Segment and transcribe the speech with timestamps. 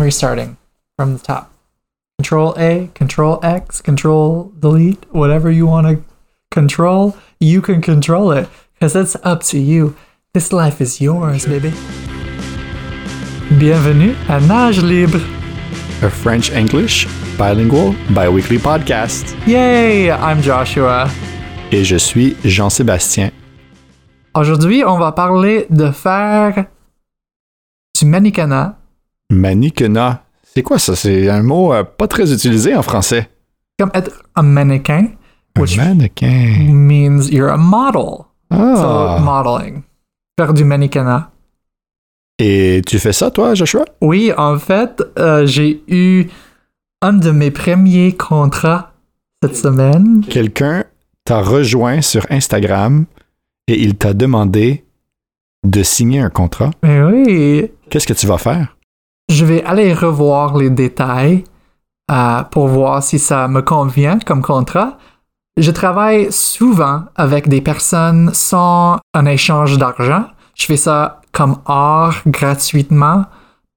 [0.00, 0.56] restarting
[0.96, 1.52] from the top.
[2.18, 6.02] Control A, Control X, Control Delete, whatever you want to
[6.50, 9.94] control, you can control it because it's up to you.
[10.32, 11.72] This life is yours, baby.
[13.58, 15.20] Bienvenue à Nage Libre.
[16.02, 17.06] A French English
[17.38, 19.36] bilingual biweekly podcast.
[19.46, 20.10] Yay!
[20.10, 21.08] I'm Joshua.
[21.72, 23.30] Et je suis Jean-Sébastien.
[24.34, 26.66] Aujourd'hui, on va parler de faire
[27.98, 28.76] du mannequinat.
[29.30, 30.22] Mannequinat.
[30.42, 30.96] C'est quoi ça?
[30.96, 33.28] C'est un mot euh, pas très utilisé en français.
[33.78, 35.08] Comme être un mannequin,
[35.58, 36.68] which mannequin.
[36.72, 38.24] means you're a model.
[38.50, 39.20] So, Ah.
[39.22, 39.82] modeling.
[40.38, 41.30] Faire du mannequinat.
[42.38, 43.84] Et tu fais ça, toi, Joshua?
[44.00, 46.26] Oui, en fait, euh, j'ai eu
[47.02, 48.92] un de mes premiers contrats
[49.42, 50.22] cette semaine.
[50.28, 50.84] Quelqu'un
[51.24, 53.06] t'a rejoint sur Instagram
[53.68, 54.84] et il t'a demandé
[55.64, 56.70] de signer un contrat.
[56.82, 58.75] Mais oui, Qu'est-ce que tu vas faire?
[59.28, 61.44] Je vais aller revoir les détails
[62.10, 64.98] euh, pour voir si ça me convient comme contrat.
[65.56, 70.26] Je travaille souvent avec des personnes sans un échange d'argent.
[70.54, 73.24] Je fais ça comme art gratuitement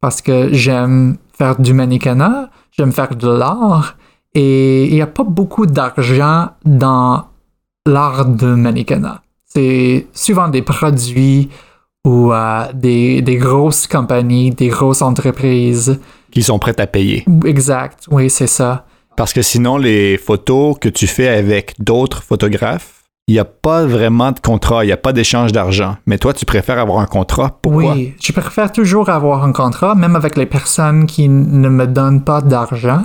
[0.02, 3.96] parce que j'aime faire du mannequinat, j'aime faire de l'art
[4.34, 7.26] et il n'y a pas beaucoup d'argent dans
[7.86, 9.22] l'art de mannequinat.
[9.46, 11.50] C'est souvent des produits
[12.06, 16.00] ou euh, des, des grosses compagnies, des grosses entreprises.
[16.32, 17.26] Qui sont prêts à payer.
[17.46, 18.86] Exact, oui, c'est ça.
[19.16, 23.86] Parce que sinon, les photos que tu fais avec d'autres photographes, il n'y a pas
[23.86, 25.98] vraiment de contrat, il n'y a pas d'échange d'argent.
[26.08, 27.60] Mais toi, tu préfères avoir un contrat?
[27.62, 27.94] Pourquoi?
[27.94, 32.24] Oui, je préfère toujours avoir un contrat, même avec les personnes qui ne me donnent
[32.24, 33.04] pas d'argent.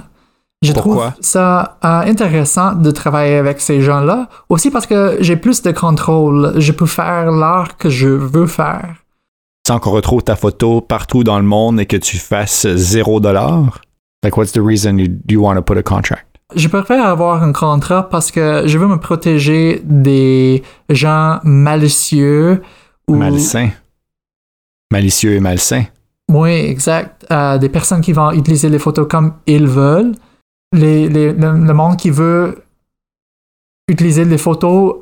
[0.65, 1.11] Je Pourquoi?
[1.11, 5.71] trouve ça euh, intéressant de travailler avec ces gens-là, aussi parce que j'ai plus de
[5.73, 6.55] contrôle.
[6.56, 8.97] Je peux faire l'art que je veux faire.
[9.67, 13.81] Sans qu'on retrouve ta photo partout dans le monde et que tu fasses zéro dollar?
[14.23, 16.27] Like, what's the reason you, you want to put a contract?
[16.55, 22.62] Je préfère avoir un contrat parce que je veux me protéger des gens malicieux
[23.09, 23.71] ou Malsain.
[24.93, 25.84] Malicieux et malsain.
[26.31, 27.27] Oui, exact.
[27.31, 30.12] Euh, des personnes qui vont utiliser les photos comme ils veulent.
[30.75, 32.62] Les, les- le, monde qui veut
[33.89, 34.97] utiliser les photos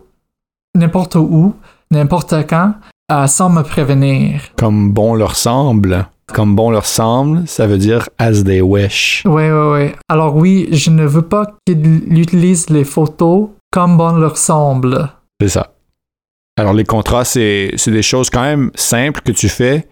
[0.75, 1.55] n'importe où,
[1.91, 2.75] n'importe quand,
[3.11, 4.41] euh, sans me prévenir.
[4.57, 6.07] Comme bon leur semble.
[6.33, 9.23] Comme bon leur semble, ça veut dire as they wish.
[9.27, 9.93] Oui, oui, oui.
[10.09, 15.09] Alors oui, je ne veux pas qu'ils utilisent les photos comme bon leur semble.
[15.41, 15.73] C'est ça.
[16.59, 19.89] Alors, les contrats, c'est c'est des choses quand même simples que tu fais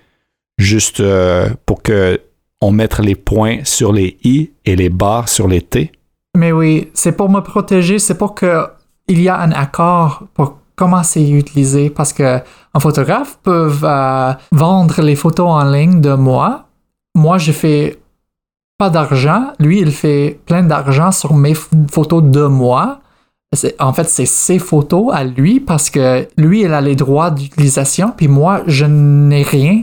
[0.59, 2.21] juste euh, pour que
[2.61, 5.93] on mette les points sur les i et les barres sur les t.
[6.37, 8.67] Mais oui, c'est pour me protéger, c'est pour que
[9.09, 12.39] il y a un accord pour comment c'est utilisé parce que
[12.73, 16.67] un photographe peut euh, vendre les photos en ligne de moi.
[17.15, 17.99] Moi, je fais
[18.79, 19.53] pas d'argent.
[19.59, 23.01] Lui, il fait plein d'argent sur mes photos de moi.
[23.81, 28.15] En fait, c'est ses photos à lui parce que lui, il a les droits d'utilisation,
[28.17, 29.83] puis moi, je n'ai rien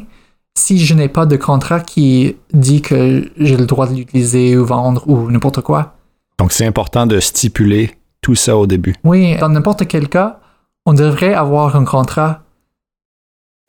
[0.57, 4.65] si je n'ai pas de contrat qui dit que j'ai le droit de l'utiliser ou
[4.65, 5.95] vendre ou n'importe quoi.
[6.39, 7.91] Donc, c'est important de stipuler
[8.21, 8.95] tout ça au début.
[9.03, 10.39] Oui, dans n'importe quel cas,
[10.85, 12.41] on devrait avoir un contrat,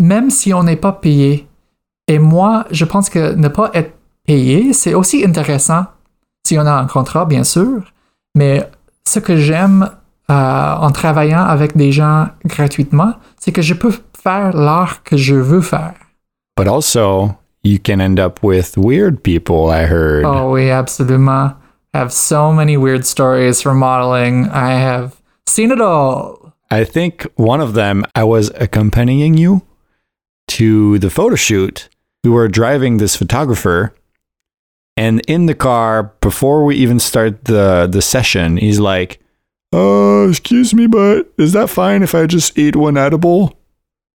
[0.00, 1.46] même si on n'est pas payé.
[2.06, 3.92] Et moi, je pense que ne pas être
[4.26, 5.86] payé, c'est aussi intéressant
[6.46, 7.92] si on a un contrat, bien sûr.
[8.34, 8.68] Mais
[9.06, 9.90] ce que j'aime
[10.30, 15.34] euh, en travaillant avec des gens gratuitement, c'est que je peux faire l'art que je
[15.34, 15.94] veux faire.
[16.58, 20.24] But also, you can end up with weird people, I heard.
[20.24, 21.56] Oh oui, absolument.
[21.94, 24.48] I have so many weird stories from modeling.
[24.48, 26.56] I have seen it all.
[26.68, 29.62] I think one of them, I was accompanying you
[30.48, 31.88] to the photo shoot.
[32.24, 33.94] We were driving this photographer,
[34.96, 39.20] and in the car, before we even start the, the session, he's like,
[39.72, 43.56] Oh, excuse me, but is that fine if I just eat one edible?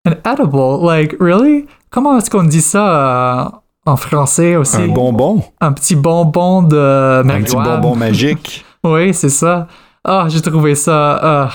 [0.04, 0.80] An edible?
[0.80, 1.70] Like, really?
[1.94, 3.50] Comment est-ce qu'on dit ça euh,
[3.86, 4.78] en français aussi?
[4.78, 5.44] Un bonbon?
[5.62, 7.70] Un petit bonbon de Un marijuana.
[7.70, 8.66] petit bonbon magique?
[8.86, 9.70] Oui, c'est ça.
[10.04, 11.20] Ah, j'ai trouvé ça.
[11.24, 11.50] ah,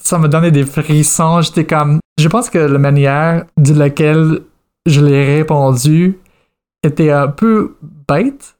[0.00, 1.42] ça me donnait des frissons.
[1.42, 2.00] J'étais comme.
[2.18, 4.40] Je pense que la manière de laquelle
[4.86, 6.18] je l'ai répondu
[6.82, 7.76] était un peu
[8.08, 8.56] bête.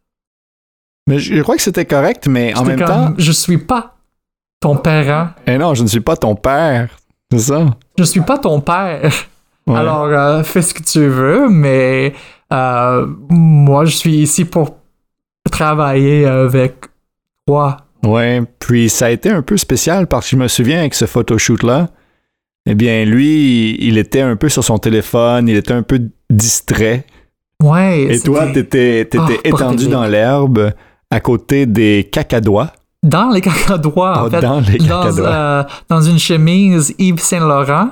[1.09, 3.97] Mais je crois que c'était correct, mais en même comme, temps, Je suis pas
[4.61, 5.31] ton parent.
[5.49, 6.91] eh non, je ne suis pas ton père.
[7.33, 7.67] C'est ça?
[7.99, 9.11] Je suis pas ton père.
[9.67, 9.77] Ouais.
[9.79, 12.15] Alors, euh, fais ce que tu veux, mais
[12.53, 14.77] euh, moi, je suis ici pour
[15.51, 16.87] travailler avec
[17.47, 17.79] toi.
[18.05, 21.07] Ouais, puis ça a été un peu spécial parce que je me souviens avec ce
[21.07, 21.89] photoshoot-là,
[22.67, 27.05] eh bien, lui, il était un peu sur son téléphone, il était un peu distrait.
[27.63, 28.03] Ouais.
[28.15, 30.73] Et toi, t'étais étais Ah, étendu dans l'herbe
[31.11, 32.73] à côté des cacadois.
[33.03, 34.41] Dans les cacadois, en fait.
[34.41, 35.29] dans les dans, cacadois.
[35.29, 37.91] euh, dans une chemise Yves Saint-Laurent.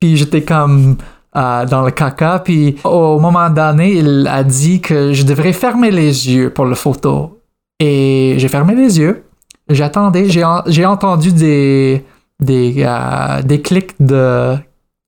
[0.00, 0.96] Puis j'étais comme
[1.36, 2.38] euh, dans le caca.
[2.40, 6.74] Puis au moment donné, il a dit que je devrais fermer les yeux pour le
[6.74, 7.40] photo.
[7.80, 9.24] Et j'ai fermé les yeux.
[9.68, 10.28] J'attendais.
[10.28, 12.04] J'ai, en- j'ai entendu des,
[12.40, 14.54] des, euh, des clics de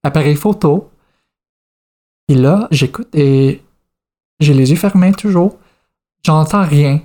[0.03, 0.91] appareil photo.
[2.29, 3.63] Et là, j'écoute et
[4.41, 5.57] j'ai les yeux fermés toujours.
[6.25, 7.01] J'entends rien.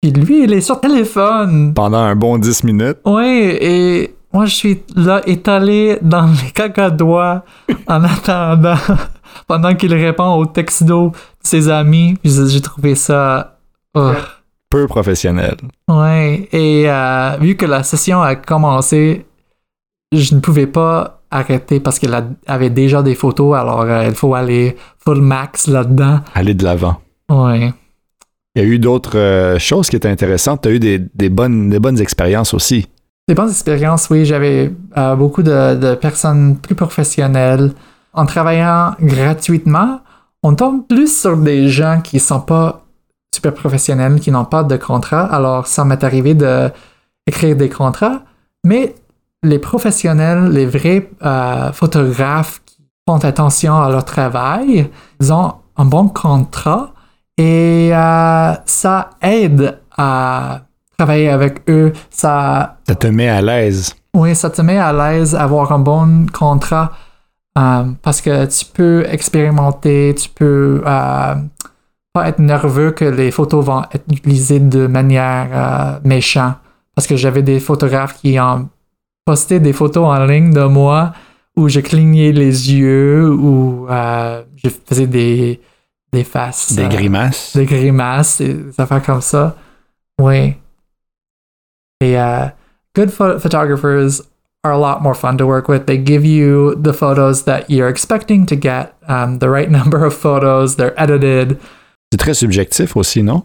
[0.00, 1.74] Puis lui, il est sur téléphone.
[1.74, 2.98] Pendant un bon 10 minutes.
[3.04, 7.44] Oui, et moi, je suis là étalé dans les cacadois
[7.86, 8.76] en attendant,
[9.46, 12.16] pendant qu'il répond au texto de ses amis.
[12.24, 13.58] J'ai trouvé ça.
[13.94, 14.12] oh.
[14.70, 15.56] Peu professionnel.
[15.86, 19.26] Ouais, et euh, vu que la session a commencé,
[20.12, 24.14] je ne pouvais pas arrêter parce qu'elle a- avait déjà des photos, alors euh, il
[24.14, 26.20] faut aller full max là-dedans.
[26.34, 27.00] Aller de l'avant.
[27.30, 27.72] Ouais.
[28.54, 30.62] Il y a eu d'autres euh, choses qui étaient intéressantes.
[30.62, 32.86] Tu as eu des, des bonnes, des bonnes expériences aussi.
[33.34, 34.24] Bonnes expériences, oui.
[34.24, 37.72] J'avais euh, beaucoup de, de personnes plus professionnelles.
[38.12, 40.00] En travaillant gratuitement,
[40.42, 42.82] on tombe plus sur des gens qui sont pas
[43.34, 45.24] super professionnels, qui n'ont pas de contrat.
[45.24, 46.70] Alors, ça m'est arrivé de
[47.26, 48.22] écrire des contrats,
[48.64, 48.94] mais
[49.42, 54.90] les professionnels, les vrais euh, photographes qui font attention à leur travail,
[55.20, 56.92] ils ont un bon contrat
[57.38, 60.62] et euh, ça aide à
[61.02, 61.92] travailler avec eux.
[62.10, 63.94] Ça Ça te met à l'aise.
[64.14, 66.92] oui, ça te met à l'aise avoir un bon contrat
[67.58, 71.34] euh, parce que tu peux expérimenter, tu peux euh,
[72.12, 76.54] pas être nerveux que les photos vont être utilisées de manière euh, méchante.
[76.94, 78.68] Parce que j'avais des photographes qui ont
[79.24, 81.12] posté des photos en ligne de moi
[81.56, 85.60] où je clignais les yeux, où je faisais des,
[86.12, 86.74] des faces.
[86.74, 87.56] Des grimaces.
[87.56, 89.56] des grimaces, des affaires comme ça.
[90.20, 90.54] Oui.
[92.02, 92.50] Et uh,
[92.94, 94.20] good pho- photographers
[94.64, 95.86] are a lot more fun to work with.
[95.86, 100.14] They give you the photos that you're expecting to get, um, the right number of
[100.14, 101.58] photos, they're edited.
[102.12, 103.42] C'est très subjectif aussi, non?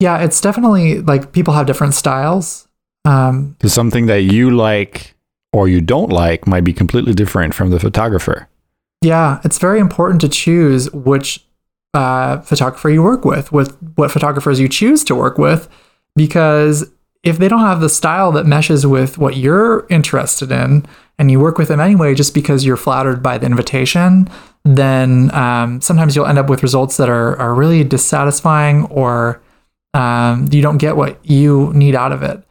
[0.00, 2.66] Yeah, it's definitely like people have different styles.
[3.04, 5.14] Um, So something that you like
[5.52, 8.48] or you don't like might be completely different from the photographer.
[9.02, 11.44] Yeah, it's very important to choose which
[11.94, 15.68] uh, photographer you work with, with what photographers you choose to work with,
[16.14, 16.84] because
[17.22, 20.86] if they don't have the style that meshes with what you're interested in,
[21.18, 24.26] and you work with them anyway just because you're flattered by the invitation,
[24.64, 29.42] then um, sometimes you'll end up with results that are, are really dissatisfying or
[29.92, 32.42] um, you don't get what you need out of it.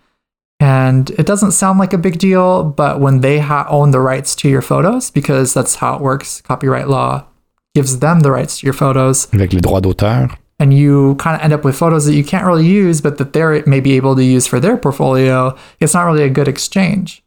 [0.59, 4.35] And it doesn't sound like a big deal, but when they ha- own the rights
[4.35, 7.25] to your photos, because that's how it works, copyright law
[7.73, 10.37] gives them the rights to your photos, Avec les droits d'auteur.
[10.59, 13.33] And you kind of end up with photos that you can't really use, but that
[13.33, 17.23] they may be able to use for their portfolio, it's not really a good exchange.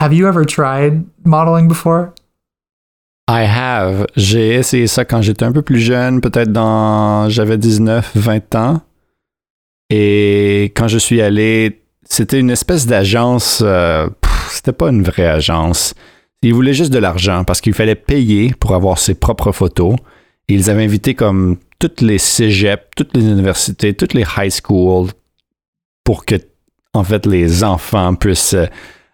[0.00, 2.12] Have you ever tried modeling before?
[3.26, 4.06] I have.
[4.16, 7.28] J'ai essayé ça quand j'étais un peu plus jeune, peut-être dans.
[7.30, 8.82] J'avais 19, 20 ans.
[9.88, 13.62] Et quand je suis allé, c'était une espèce d'agence.
[13.64, 14.08] euh,
[14.48, 15.94] c'était pas une vraie agence.
[16.42, 19.96] Ils voulaient juste de l'argent parce qu'il fallait payer pour avoir ses propres photos.
[20.48, 25.10] Et ils avaient invité comme toutes les cégeps, toutes les universités, toutes les high schools
[26.02, 26.36] pour que,
[26.94, 28.64] en fait, les enfants puissent euh,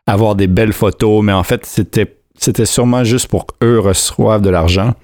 [0.06, 1.24] avoir des belles photos.
[1.24, 4.94] Mais en fait, c'était c'était sûrement juste pour qu'eux reçoivent de l'argent.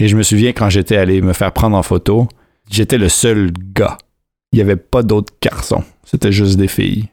[0.00, 2.26] Et je me souviens quand j'étais allé me faire prendre en photo,
[2.68, 3.98] j'étais le seul gars.
[4.50, 5.84] Il n'y avait pas d'autres garçons.
[6.02, 7.08] C'était juste des filles.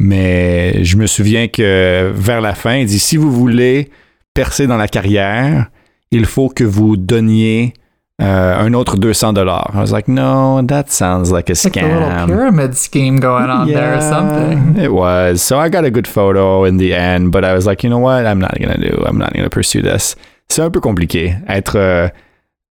[0.00, 3.90] Mais je me souviens que vers la fin, il dit si vous voulez
[4.34, 5.70] percer dans la carrière,
[6.10, 7.74] il faut que vous donniez
[8.20, 9.70] euh, un autre 200 dollars.
[9.74, 12.26] I was like, no, that sounds like a Like a little scam.
[12.26, 14.76] pyramid scheme going on there or something.
[14.76, 15.40] It was.
[15.42, 18.00] So I got a good photo in the end, but I was like, you know
[18.02, 18.26] what?
[18.26, 19.02] I'm not gonna do.
[19.06, 20.16] I'm not gonna pursue this.
[20.48, 22.08] C'est un peu compliqué être euh,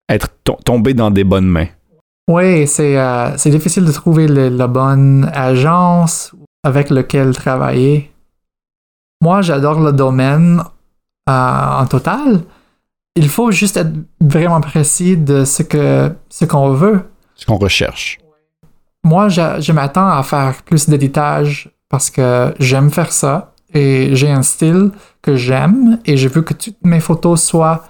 [0.09, 1.67] être to- tombé dans des bonnes mains.
[2.29, 6.31] Oui, c'est euh, difficile de trouver le- la bonne agence
[6.63, 8.11] avec laquelle travailler.
[9.21, 10.61] Moi, j'adore le domaine
[11.29, 11.31] euh,
[11.81, 12.41] en total.
[13.15, 17.01] Il faut juste être vraiment précis de ce que ce qu'on veut.
[17.35, 18.19] Ce qu'on recherche.
[19.03, 24.29] Moi, je, je m'attends à faire plus d'éditage parce que j'aime faire ça et j'ai
[24.29, 27.83] un style que j'aime et je veux que toutes mes photos soient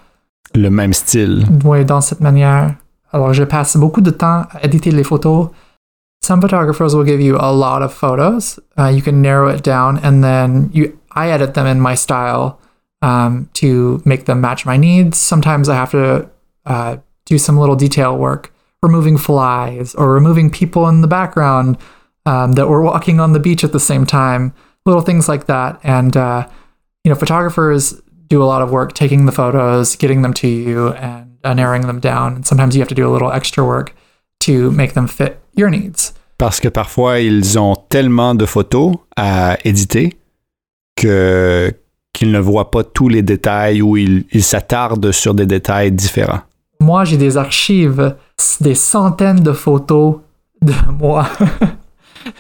[0.56, 1.46] Le même style.
[1.64, 2.76] Ouais, dans cette manière.
[3.12, 5.50] Alors, je passe beaucoup de temps à éditer les photos.
[6.24, 8.60] Some photographers will give you a lot of photos.
[8.78, 12.58] Uh, you can narrow it down, and then you I edit them in my style
[13.02, 15.18] um, to make them match my needs.
[15.18, 16.30] Sometimes I have to
[16.66, 21.78] uh, do some little detail work, removing flies or removing people in the background
[22.26, 24.54] um, that were walking on the beach at the same time,
[24.86, 25.80] little things like that.
[25.84, 26.48] And, uh,
[27.04, 30.90] you know, photographers do a lot of work taking the photos, getting them to you,
[30.94, 32.36] and uh, narrowing them down.
[32.36, 33.96] And sometimes you have to do a little extra work
[34.42, 36.14] to make them fit your needs.
[36.38, 40.18] Parce que parfois, ils ont tellement de photos à éditer
[40.96, 41.74] que
[42.14, 46.42] qu'ils ne voient pas tous les détails ou ils s'attardent sur des détails différents.
[46.82, 48.16] Moi, j'ai des archives,
[48.62, 50.18] des centaines de photos
[50.62, 51.28] de moi.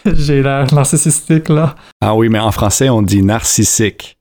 [0.05, 1.75] j'ai l'air narcissistique là.
[2.01, 4.17] Ah oui, mais en français, on dit narcissique.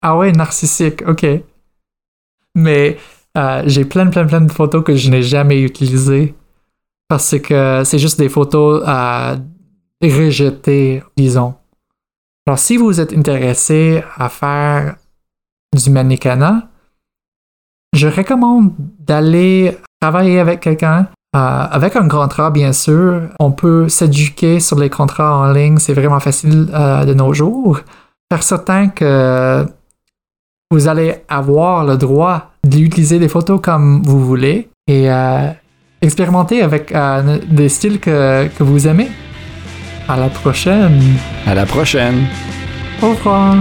[0.00, 1.26] Ah ouais, narcissique, ok.
[2.54, 2.98] Mais
[3.36, 6.34] euh, j'ai plein, plein, plein de photos que je n'ai jamais utilisées
[7.08, 9.36] parce que c'est juste des photos euh,
[10.02, 11.54] rejetées, disons.
[12.46, 14.96] Alors, si vous êtes intéressé à faire
[15.74, 16.68] du mannequinat,
[17.92, 21.08] je recommande d'aller travailler avec quelqu'un.
[21.34, 25.78] Euh, avec un contrat, bien sûr, on peut s'éduquer sur les contrats en ligne.
[25.78, 27.80] C'est vraiment facile euh, de nos jours.
[28.30, 29.64] Faire certain que
[30.70, 35.48] vous allez avoir le droit d'utiliser les photos comme vous voulez et euh,
[36.00, 36.92] expérimenter avec
[37.50, 39.08] des styles que vous aimez.
[40.08, 41.00] À la prochaine.
[41.46, 42.26] À la prochaine!
[43.02, 43.56] Au revoir.